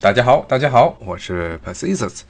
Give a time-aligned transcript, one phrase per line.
[0.00, 2.20] 大家好，大家好，我是 Pacisus。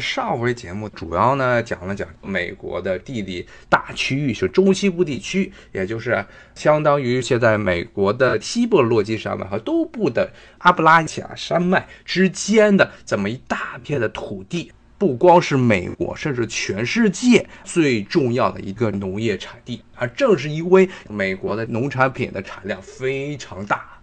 [0.00, 19.80] 上回节目主要呢讲了讲美国的地理大区域，是中西部地区，也就是相当于现在美国的西部落基山脉和东部的阿布拉契亚山脉之间的这么一大片的土地，不光是美国，甚至全世界最重要的一个农业产地。
[19.94, 24.00] 而正是因为美国的农产品的产量非常大，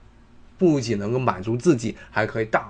[0.58, 2.66] 不仅能够满足自己，还可以大。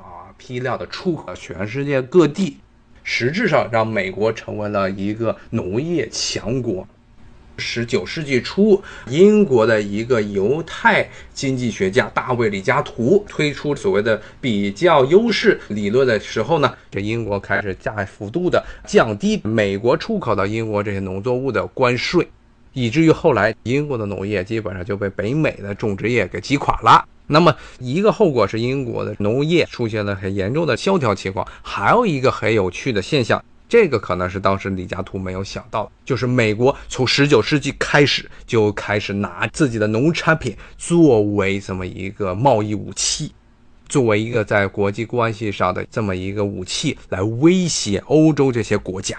[0.45, 2.57] 批量的出口到全世界各地，
[3.01, 6.85] 实质上让美国成为了一个农业强国。
[7.57, 22.27] 十九世纪初，英国的一个犹太经济学家大卫·李嘉图推出所谓的比较优势理论的时候呢，这英国开始大幅度的降低美国出口到英国这些农作物的关税，
[22.73, 27.07] 以至于后来英国的农业基本上就被北美的种植业给击垮了。
[27.27, 43.31] 那么一个后果是英国的农业出现了很严重的萧条情况，还有一个很有趣的现象，这个可能是当时李嘉图没有想到，就是美国从十九世纪开始就开始拿自己的农产品作为这么一个贸易武器，
[43.87, 49.17] 作为一个在国际关系上的这么一个武器来威胁欧洲这些国家。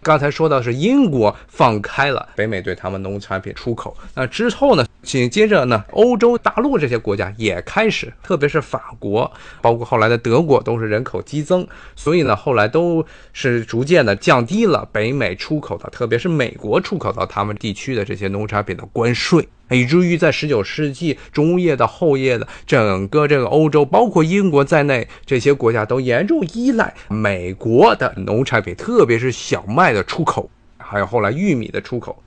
[0.00, 4.86] 刚才说到是英国放开了北美对他们农产品出口，那之后呢？
[5.02, 9.30] 紧接着呢，欧洲大陆这些国家也开始，特别是法国，
[9.62, 32.20] 包括后来的德国，都是人口激增，所以呢，后来都是逐渐的降低了北美出口的，特别是美国出口到他们地区的这些农产品的关税，以至于在十九世纪中叶到后叶的整个这个欧洲，包括英国在内，这些国家都严重依赖美国的农产品，特别是小麦的出口，还有后来玉米的出口。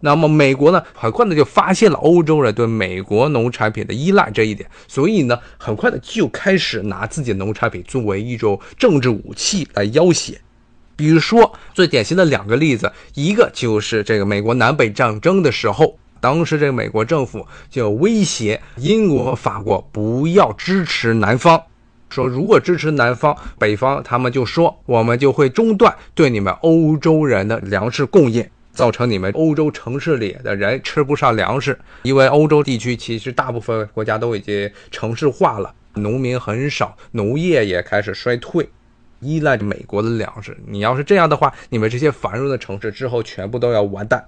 [0.00, 10.38] 那么美国呢，很快的就发现了欧洲人对美国农产品的依赖这一点，所以呢，很快的就开始拿自己的农产品作为一种政治武器来要挟。
[10.94, 21.62] 比如说最典型的两个例子，一个就是这个美国南北战争的时候，当时这个美国政府就威胁英国和法国不要支持南方，
[22.08, 28.48] 说如果支持南方，北方他们就说我们就会中断对你们欧洲人的粮食供应。
[28.78, 38.68] 造成你们欧洲城市里的人吃不上粮食，因为欧洲地区其实大部分国家都已经城市化了，农民很少，农业也开始衰退，
[39.18, 40.56] 依赖着美国的粮食。
[40.64, 44.24] 你要是这样的话，你们这些繁荣的城市之后全部都要完蛋。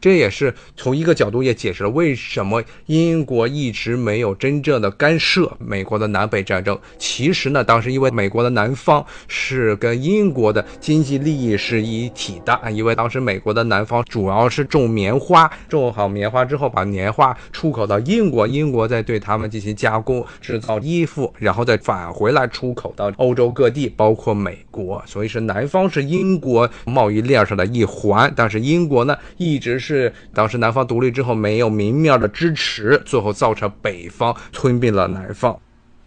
[0.00, 6.78] 这也是从一个角度也解释了为什么英国一直没有真正的干涉美国的南北战争。
[6.98, 25.02] 其实呢，当时因为美国的南方是跟英国的经济利益是一体的啊，因为当时美国的南方主要是种棉花，种好棉花之后把棉花出口到英国，英国再对他们进行加工制造衣服，然后再返回来出口到欧洲各地，包括美国。
[25.06, 29.87] 所以是南方是英国贸易链上的一环，但是英国呢一直是。
[29.88, 35.58] 是当时南方独立之后没有明面的支持，最后造成北方吞并了南方。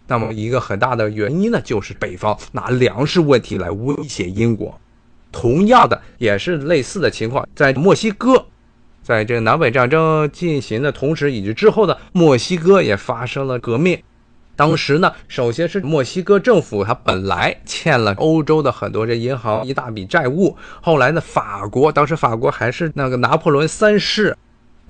[0.06, 4.78] 那么一个很大的原因呢，就是北方拿粮食问题来威胁英国。
[5.32, 8.46] 同样的，也是类似的情况，在墨西哥，
[9.02, 14.00] 在这个南北战争进行的同时以及之后呢，墨西哥也发生了革命。
[14.54, 20.56] 当时呢，首先是墨西哥政府，它本来欠了欧洲的很多这银行一大笔债务。
[20.80, 24.36] 后来呢，法国当时法国还是那个拿破仑三世，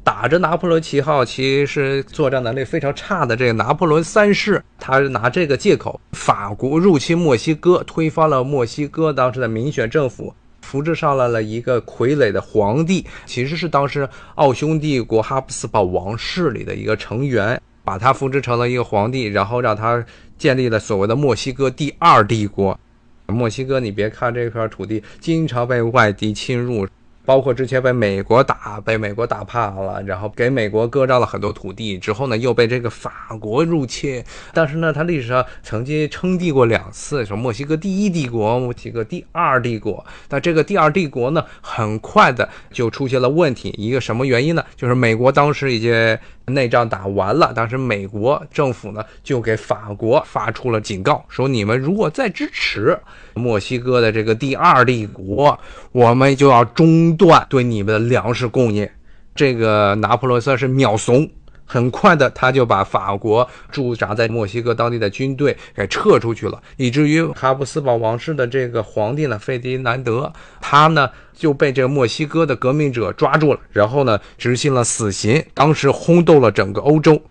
[0.03, 17.63] 打着拿破仑旗号，其实作战能力非常差的这个拿破仑三世，他拿这个借口，法国入侵墨西哥，推翻了墨西哥当时的民选政府，扶植上来了一个傀儡的皇帝，其实是当时奥匈帝国哈布斯堡王室里的一个成员。
[17.85, 20.05] 把他扶植成了一个皇帝，然后让他
[20.39, 22.79] 建立了所谓的墨西哥第二帝国。
[23.27, 26.87] 墨西哥，你别看这块土地经常被外敌侵入。
[27.25, 34.21] 包括之前被美国打，被美国打怕了，然后给美国割让了很多土地，之后呢又被这个法国入侵。
[34.53, 40.05] 但是呢，他历史上曾经称帝过两次，什么墨西哥第一帝国，墨西哥第二帝国。
[40.27, 43.73] 但这个第二帝国呢，很快的就出现了问题。
[43.79, 44.65] 一个什么原因呢？
[44.75, 52.99] 就是美国当时已经内战打完了，当时美国政府呢就给法国发出了警告，说你们如果再支持
[53.35, 55.59] 墨西哥的这个第二帝国，
[55.93, 57.17] 我们就要中。
[57.17, 58.89] 断对你们的粮食供应，
[59.35, 61.29] 这个拿破仑算是秒怂，
[61.65, 77.23] 很快的他就把法国驻扎在墨西哥当地的军队给撤出去了，以至于哈布斯堡王室的这个皇帝呢，费迪南德，他呢就被这个墨西哥的革命者抓住了，然后呢执行了死刑，当时轰动了整个欧洲。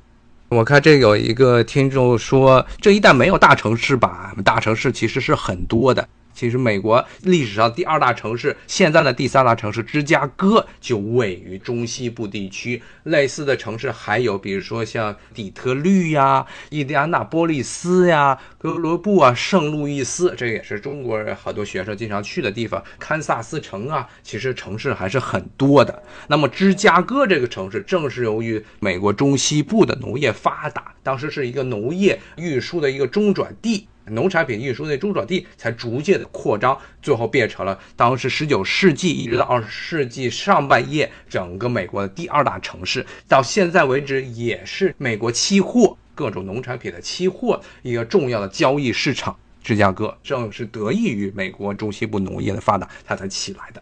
[0.49, 6.05] 我看这有一个听众说，这一旦没有大城市吧，大城市其实是很多的。
[6.41, 12.81] 其实，美国历史上第二大城市，现在的第三大城市芝加哥就位于中西部地区。
[13.03, 22.83] 类似的城市还有，比如说像底特律呀、印第安纳波利斯呀、哥伦布啊、圣路易斯，这也是中国人好多学生经常去的地方。
[22.97, 26.01] 堪萨斯城啊，其实城市还是很多的。
[26.27, 33.87] 那么，芝加哥这个城市，正是由于美国中西部的农业发达，当时是一个农业运输的一个中转地。
[34.05, 43.05] 农产品运输的中转地才逐渐的扩张，最后变成了当时十九世纪一直到二十世纪上半叶整个美国的第二大城市。
[43.27, 49.37] 到现在为止，也是美国期货各种农产品的期货一个重要的交易市场。
[49.63, 53.81] 芝加哥正是得益于美国中西部农业的发达，它才起来的。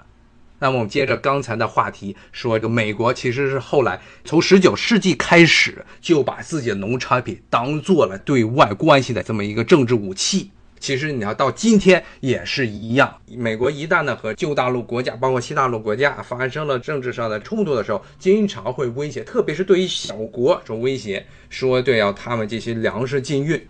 [0.60, 10.52] 那么我们接着刚才的话题说，这个美国其实是后来从十九世纪开始就把自己的农产品当做了对外关系的这么一个政治武器。
[10.82, 23.62] 其实你要到今天也是一样，美国一旦呢和旧大陆国家，包括西大陆国家发生了政治上的冲突的时候，经常会威胁，特别是对于小国说威胁，说对要他们进行粮食禁运。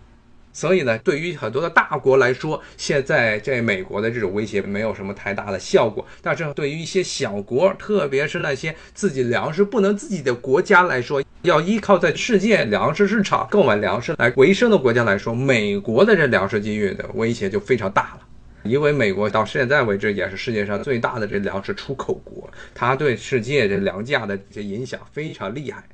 [0.52, 6.04] 所以呢，对于很多的大国来说，现在这美国的这种威胁没有什么太大的效果。
[6.20, 18.26] 但是对于一些小国，特别是那些自己粮食不能自己的国家来说，要依靠在世界粮食市场购买粮食来维生的国家来说，美国的这粮食禁运的威胁就非常大了。
[18.64, 25.84] 因为美国到现在为止也是世界上最大的这粮食出口国，它对世界这粮价的这影响非常厉害。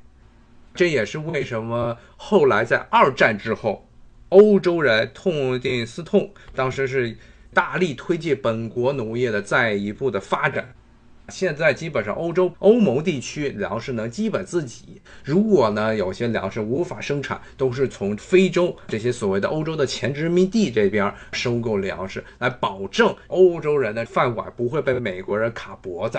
[0.73, 3.83] 这也是为什么后来在二战之后。
[4.29, 7.15] 欧洲人痛定思痛，当时是
[7.53, 10.73] 大力推进本国农业的再一步的发展。
[11.29, 26.17] 现在基本上欧洲欧盟地区粮食能基本自给，如果呢有些粮食无法生产，都是从非洲这些所谓的欧洲的前殖民地这边收购粮食，来保证欧洲人的饭碗不会被美国人卡脖子。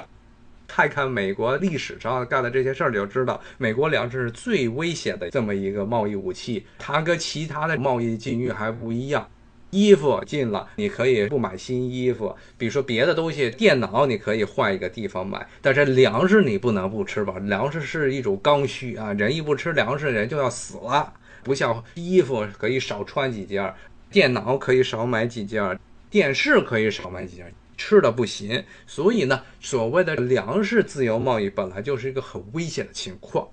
[0.78, 6.64] 看看美国历史上干的这些事儿，就知道美国粮食是最危险的这么一个贸易武器。
[6.78, 9.28] 它跟其他的贸易禁运还不一样，
[9.70, 17.34] 衣服禁了，你可以不买新衣服；比如说别的东西，电脑你可以换一个地方买，但是粮食你不能不吃吧？
[17.40, 21.12] 粮食是一种刚需啊，人一不吃粮食，人就要死了。
[21.42, 23.74] 不像衣服可以少穿几件，
[24.12, 25.76] 电脑可以少买几件，
[26.08, 27.52] 电视可以少买几件。
[27.78, 33.48] 吃的不行，所以呢，所谓的粮食自由贸易本来就是一个很危险的情况。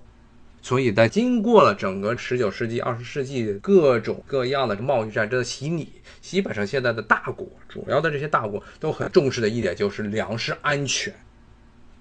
[0.60, 11.14] 所以在经过了整个十九世纪、二十世纪各种各样的贸易战争的洗礼，基本上现在的大国，主要的这些大国都很重视的一点就是粮食安全，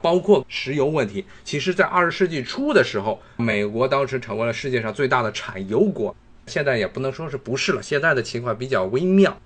[0.02, 1.24] 包括石油问题。
[1.44, 6.16] 其实，在二十世纪初的时候，美国当时成为了世界上最大的产油国，
[6.48, 9.40] 现在也不能说是不是了，现在的情况比较微妙。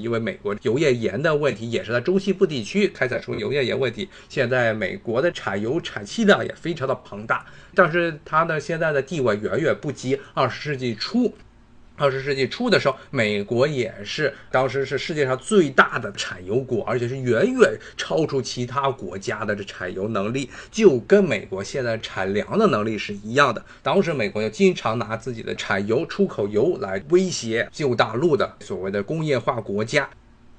[0.00, 7.44] 因为美国油页岩的问题也是在中西部地区开采出油页岩问题，现在美国的产油产气量也非常的庞大，
[7.74, 11.34] 但是它呢现在的地位远远不及二十世纪初。
[11.96, 23.64] 二十世纪初的时候，美国也是当时是世界上最大的产油国，而且是远远超出其他国家的这产油能力，就跟美国现在产粮的能力是一样的。
[23.82, 30.08] 当时美国就经常拿自己的产油、出口油来威胁旧大陆的所谓的工业化国家。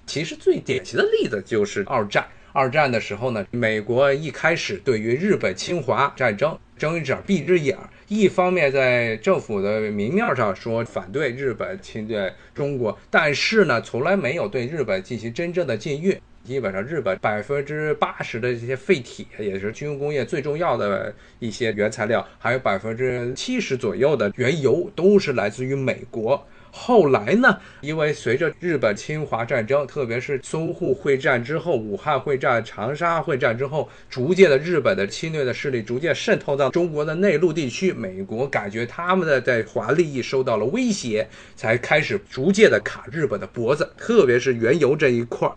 [0.07, 2.25] 其实最典型的例子就是二战。
[2.53, 7.77] 二战的时候呢，美国一开始对于日本侵华战争睁一只眼闭一只眼。
[8.07, 16.17] 一方面在政府的明面上说反对日本侵略中国，但是呢，从来没有对日本进行真正的禁运。
[16.45, 26.41] 基本上，日本百分之八十的这些废铁，也是军用工业最重要的一些原材料，还有百分之七十左右的原油，都是来自于美国。
[26.79, 27.57] 后来呢？
[27.81, 45.55] 因为随着日本侵华战争，特别是淞沪会战之后、武汉会战、长沙会战之后，逐渐的日本的侵略的势力逐渐渗透到中国的内陆地区，美国感觉他们的在华利益受到了威胁，才开始逐渐的卡日本的脖子，特别是原油这一块儿。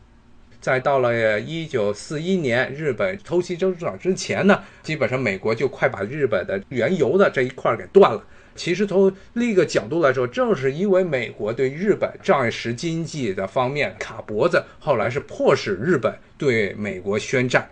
[0.59, 8.23] 再到了一九四一年，日本偷袭珍珠港之前呢，基本上美国就快把日本的原油的这一块给断了。
[8.61, 17.67] 其实从另一个角度来说，正是因为美国对日本战时经济的方面卡脖子，后来是迫使日本对美国宣战。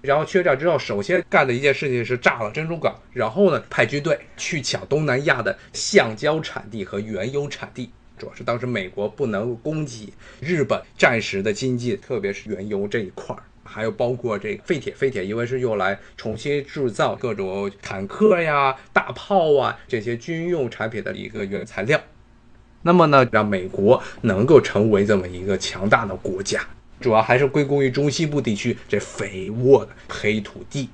[0.00, 7.90] 然后宣战之后，首先干的一件事情是炸了珍珠港，然后呢派军队去抢东南亚的橡胶产地和原油产地。
[8.16, 10.10] 主要是当时美国不能供给
[10.40, 13.42] 日本战时的经济，特别是原油这一块儿。
[13.72, 21.98] 还有包括这个废铁，废铁因为是用来重新制造各种坦克呀、大炮啊这些军用产品的一个原材料。
[22.82, 26.60] 那么呢，让美国能够成为这么一个强大的国家，
[27.00, 30.90] 主要还是归功于中西部地区这肥沃的黑土地。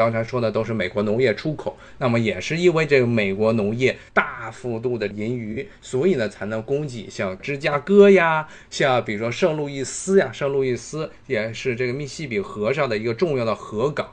[0.00, 14.10] 刚才说的都是美国农业出口，那么也是因为这个美国农业大幅度的盈余，所以呢才能供给像芝加哥呀，像比如说圣路易斯呀，圣路易斯也是这个密西比河上的一个重要的河港，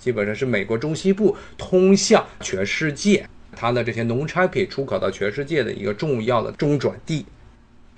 [0.00, 3.24] 基本上是美国中西部通向全世界。
[3.54, 7.24] 它的这些农产品出口到全世界的一个重要的中转地，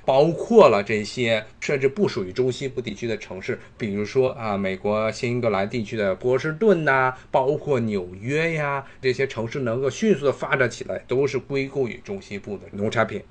[0.04, 13.22] 包括了这些甚至不属于中西部地区的城市，比如说啊，美国新英格兰地区的波士顿呐，包括纽约呀，这些城市能够迅速的发展起来，都是归功于中西部的农产品。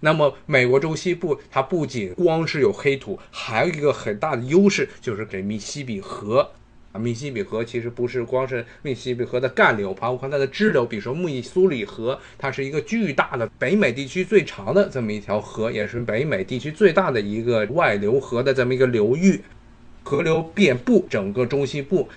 [0.00, 6.52] 那么，美国中西部它不仅光是有黑土，还有一个很大的优势，就是这密西比河。
[6.92, 19.40] 啊，密西比河其实不是光是密西比河的干流，包括它的支流，比如说密苏里河，它是一个巨大的北美地区最长的这么一条河，也是北美地区最大的一个外流河的这么一个流域，
[20.02, 22.08] 河流遍布整个中西部。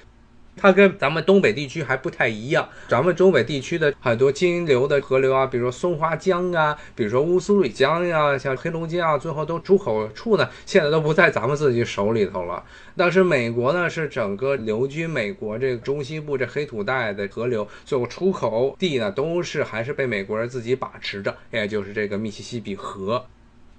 [0.62, 12.63] 它跟咱们东北地区还不太一样，咱们中北地区的很多金流的河流啊，比如说松花江啊，比如说乌苏里江呀，像黑龙江啊，最后都出口处呢，现在都不在咱们自己手里头了。
[12.96, 23.25] 但是美国呢，是整个流居美国这个中西部这黑土带的河流，最后出口地呢，都是还是被美国人自己把持着，也就是这个密西西比河。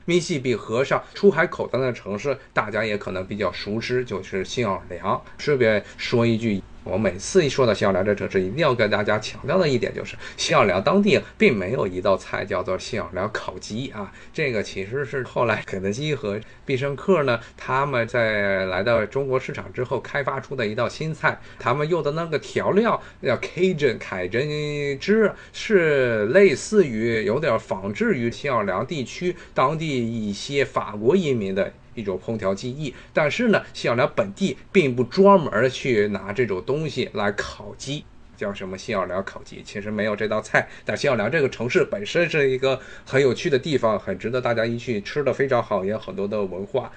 [0.05, 5.23] 密西比河上出海口的那城市，大家也可能比较熟知，就是新奥尔良。
[5.39, 6.61] 顺便说一句。
[6.85, 31.73] 我每次一说到新奥尔良这城市，一定要跟大家强调的一点就是，新奥尔良当地并没有一道菜叫做新奥尔良烤鸡啊，这个其实是后来肯德基和必胜客呢，他们在来到中国市场之后开发出的一道新菜，他们用的那个调料叫 Cajun 凯珍汁，是类似于有点仿制于新奥尔良地区当地一些法国移民的。
[31.95, 38.05] 一种烹调技艺，但是呢，新奥尔良本地并不专门去拿这种东西来烤鸡，
[38.37, 40.69] 叫什么新奥尔良烤鸡，其实没有这道菜。
[40.85, 46.91] 但新奥尔良这个城市本身是一个很有趣的地方，很值得大家一去，吃的非常好，也有很多的文化，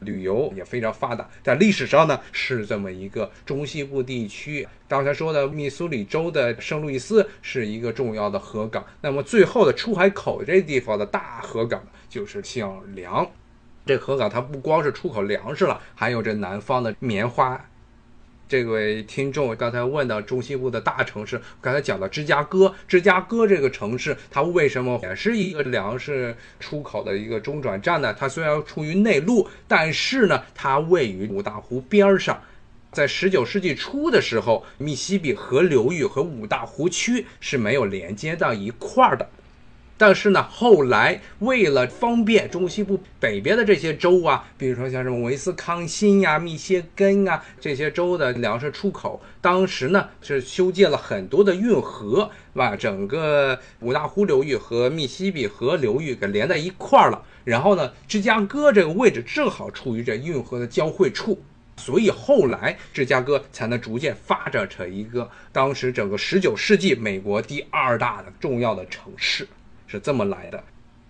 [0.00, 1.28] 旅游也非常发达。
[1.42, 4.66] 在历史上呢，是这么一个中西部地区。
[4.88, 13.30] 刚才说的密苏里州的圣路易斯是一个重要的河港，那么最后的出海口这地方的大河港就是新奥尔良。
[13.84, 17.68] 这河港它不光是出口粮食了，还有这南方的棉花。
[18.48, 28.12] 这位听众刚才问到中西部的大城市，刚才讲到芝加哥，芝加哥这个城市它为什么也是一个粮食出口的一个中转站呢？
[28.12, 32.40] 它虽然处于内陆，但是呢，它位于五大湖边上。
[32.92, 39.26] 在十九世纪初的时候，密西比河流域和五大湖区是没有连接到一块儿的。
[39.98, 57.22] 但是呢，后来为了方便中西部北边的这些州啊，比如说像什么威斯康辛呀、密歇根啊这些州的粮食出口，当时呢是修建了很多的运河，把整个五大湖流域和密西比河流域给连在一块儿了。
[57.44, 61.40] 然后呢，芝加哥这个位置正好处于这运河的交汇处，
[61.76, 69.46] 所以后来芝加哥才能逐渐发展成一个当时整个十九世纪美国第二大的重要的城市。
[69.92, 70.64] 是这么来的。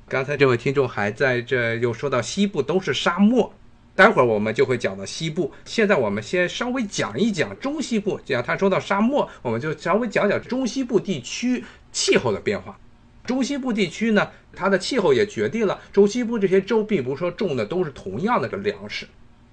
[0.08, 3.54] 刚才这位听众还在这又说到西部都是沙漠，
[3.94, 5.52] 待会儿我们就会讲到西部。
[5.64, 8.20] 现在我们先稍微讲一讲中西部。
[8.24, 12.76] 既然他说到沙漠，我们就稍微讲讲中西部地区气候的变化。
[13.24, 19.06] 中西部地区呢，它的气候也决定了中西部这些州并不是说种的都是同样的个粮食。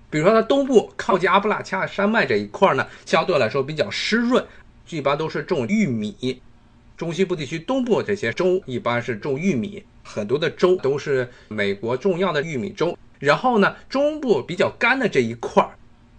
[0.10, 4.44] 比如说它东部靠近阿布拉恰山脉这一块呢，相对来说比较湿润，
[4.90, 6.42] 一般都是种玉米。
[7.00, 12.98] 中西部地区东部这些州一般是种玉米，很多的州都是美国重要的玉米州。
[13.20, 15.70] 然后呢，中部比较干的这一块儿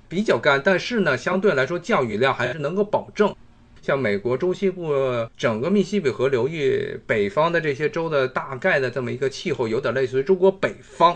[0.08, 3.36] 比较干，但是呢，相对来说降雨量还是能够保证。
[3.82, 4.94] 像美国中西部
[5.36, 11.14] 整个密西比河流域北方的这些州的大概的这么一个气候，有点类似于中国北方，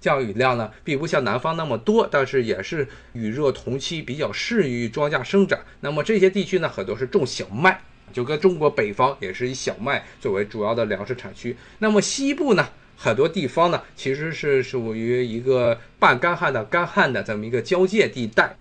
[0.00, 5.60] 降雨量呢并不像南方那么多，但是也是雨热同期，比较适于庄稼生长。
[5.78, 7.80] 那么这些地区呢，很多是种小麦。
[8.12, 18.56] 就跟中国北方也是以小麦作为主要的粮食产区，那么西部呢，很多地方呢其实是属于一个半干旱的干旱的这么一个交界地带，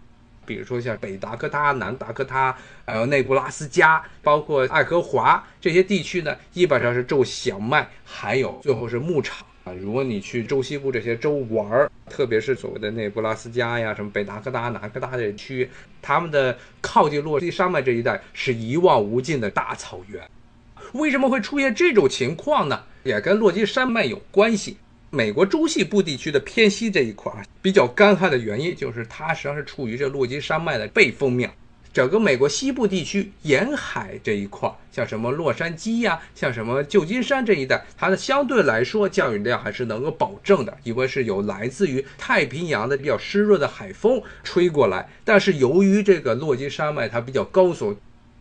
[0.46, 9.46] 比如说像北达科他、南达科他，还有内布拉斯加，包括爱荷华这些地区呢，基本上是种小麦，还有最后是牧场。
[9.66, 15.68] 啊，如果你去中西部这些州玩儿，特别是所谓的内布拉斯加呀、什么北达科达、南科达这些区，
[16.04, 20.24] 他们的靠近落基山脉这一带是一望无尽的大草原。
[20.94, 22.84] 为什么会出现这种情况呢？
[23.04, 24.78] 也跟落基山脉有关系。
[25.10, 27.32] 美国中西部地区的偏西这一块
[27.62, 31.52] 比较干旱的原因，就是它实际上是处于这落基山脉的背风面。
[31.96, 45.08] 整个美国西部地区沿海这一块，像什么洛杉矶呀，像什么旧金山这一带，它的相对来说降雨量还是能够保证的，因为是有来自于太平洋的比较湿润的海风吹过来。
[45.24, 47.96] 但是由于这个落基山脉它比较高耸，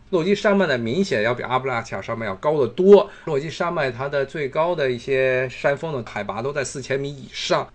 [0.09, 3.09] 落基山脉呢明显要比阿布拉恰山脉要高得多。
[3.23, 7.65] 落基山脉它的最高的一些山峰的海拔都在四千米以上。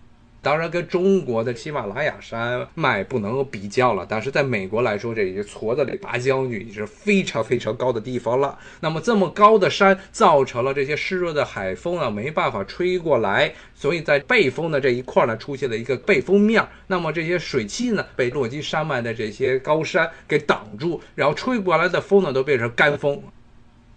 [0.43, 4.03] 当然，跟中国的喜马拉雅山脉不能比较了。
[4.09, 8.57] 但是在美国来说，这已经矬子里拔将军，已经是非常非常高的地方了。
[8.79, 16.67] 那么这么高的山，造成了这些湿热的海风啊没办法吹过来，所以在背风的这一块呢，出现了一个背风面。
[16.87, 23.21] 那么这些水汽呢，被落基山脉的这些高山给挡住，然后吹过来的风呢，都变成干风。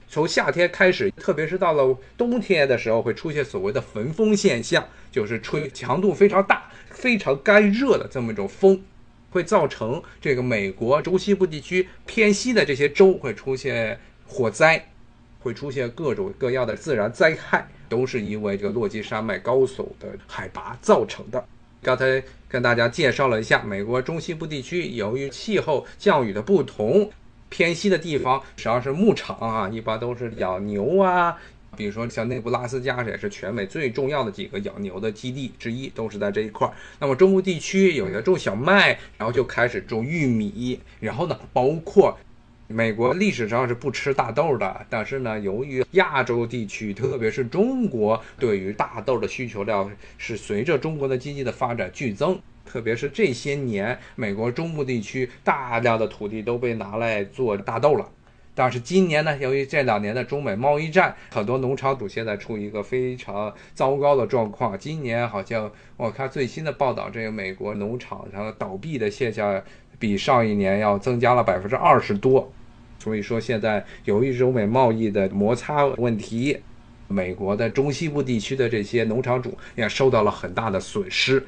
[0.07, 8.83] 从夏天开始，特别是到了冬天的时候，会出现所谓的焚风现象，就是吹强度非常大、非常干热的这么一种风，
[9.31, 14.85] 会造成这个美国中西部地区偏西的这些州会出现火灾，
[15.39, 21.45] 会出现各种各样的自然灾害，都是因为这个落基山脉高耸的海拔造成的。
[21.81, 27.09] 刚才跟大家介绍了一下美国中西部地区，由于气候降雨的不同。
[27.51, 31.37] 偏西的地方实际上是牧场啊，一般都是养牛啊。
[31.75, 36.73] 比如说像内布拉斯加，也是全美最重要的几个养牛的基地之一，都是在这一块儿。
[36.99, 42.17] 那么中部地区有的种小麦，然后就开始种玉米，然后呢，包括
[42.67, 52.41] 美国历史上是不吃大豆的，但是呢，由于亚洲地区，特别是中国，对于大豆的需求量是随着中国的经济的发展剧增。
[52.65, 58.09] 特别是这些年，美国中部地区大量的土地都被拿来做大豆了。
[58.55, 64.79] 但是今年呢，由于这两年的中美贸易战，很多农场主现在处于一个非常糟糕的状况。
[64.79, 69.61] 今年好像我看最新的报道，这个美国农场上倒闭的现象
[69.99, 72.53] 比上一年要增加了百分之二十多。
[73.01, 76.57] 所以说，现在由于中美贸易的摩擦问题，
[77.09, 81.45] 美国的中西部地区的这些农场主也受到了很大的损失。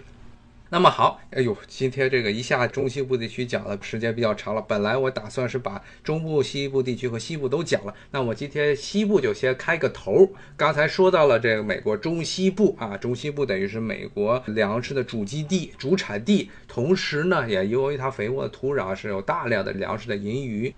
[0.68, 4.60] 那么好，哎呦，今天这个一下中西部地区讲的时间比较长了。
[4.60, 10.28] 本来我打算是把中部、西部地区和西部都讲了，那我今天西部就先开个头。
[10.56, 20.74] 刚才说到了这个美国中西部啊，中西部等于是美国粮食的主基地、主产地，同时呢，也由于它肥沃的土壤是有大量的粮食的盈余。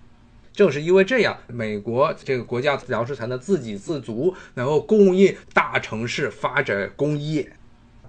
[0.53, 7.53] 正是因为这样，美国这个国家粮食才能自给自足，能够供应大城市发展工业。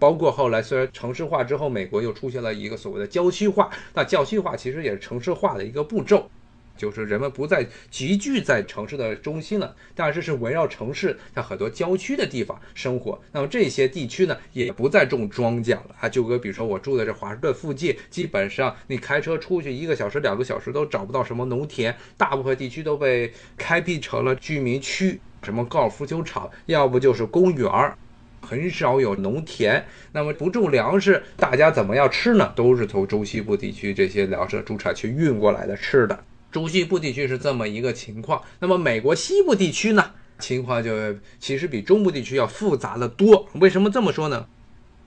[0.00, 3.70] 包括后来虽然城市化之后，美国又出现了一个所谓的郊区化。
[3.94, 6.28] 那郊区化其实也是城市化的一个步骤，
[6.74, 13.20] 就是人们不再集聚在城市的中心了，但是是围绕城市在很多郊区的地方生活。
[13.32, 16.08] 那么这些地区呢，也不再种庄稼了啊。
[16.08, 27.98] 就跟比如说我住在这华盛顿附近，基本上你开车出去一个小时、两个小时都找不到什么农田，大部分地区都被开辟成了居民区，什么高尔夫球场，要不就是公园儿。
[28.40, 32.52] 很少有农田，那么不种粮食，大家怎么样吃呢？
[32.56, 36.24] 都是从中西部地区这些粮食主产区运过来的吃的。
[36.50, 40.90] 中西部地区是这么一个情况，那么美国西部地区呢，情况就
[41.38, 43.48] 其实比中部地区要复杂的多。
[43.54, 44.46] 为什么这么说呢？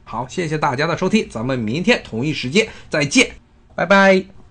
[0.05, 3.31] 好，谢谢大家的收听，咱们明天同一时间再见，
[3.75, 4.42] 拜拜。